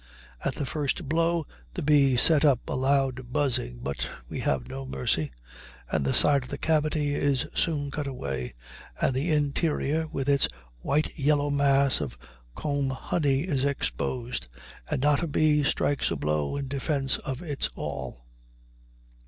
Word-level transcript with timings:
At 0.43 0.55
the 0.55 0.65
first 0.65 1.07
blow 1.07 1.45
the 1.75 1.83
bees 1.83 2.23
set 2.23 2.43
up 2.43 2.61
a 2.67 2.73
loud 2.73 3.31
buzzing, 3.31 3.81
but 3.83 4.09
we 4.27 4.39
have 4.39 4.67
no 4.67 4.83
mercy, 4.83 5.29
and 5.91 6.03
the 6.03 6.11
side 6.15 6.41
of 6.41 6.49
the 6.49 6.57
cavity 6.57 7.13
is 7.13 7.45
soon 7.53 7.91
cut 7.91 8.07
away 8.07 8.55
and 8.99 9.13
the 9.13 9.29
interior 9.31 10.07
with 10.07 10.27
its 10.27 10.47
white 10.81 11.19
yellow 11.19 11.51
mass 11.51 12.01
of 12.01 12.17
comb 12.55 12.89
honey 12.89 13.41
is 13.41 13.63
exposed, 13.63 14.47
and 14.89 15.03
not 15.03 15.21
a 15.21 15.27
bee 15.27 15.61
strikes 15.61 16.09
a 16.09 16.15
blow 16.15 16.55
in 16.55 16.67
defense 16.67 17.17
of 17.19 17.43
its 17.43 17.69
all. 17.75 18.25